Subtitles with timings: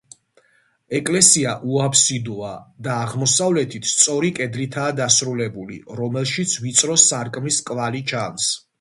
[0.99, 2.53] ეკლესია უაბსიდოა
[2.89, 8.55] და აღმოსავლეთით სწორი კედლითაა დასრულებული, რომელშიც ვიწრო სარკმლის კვალი ჩანს.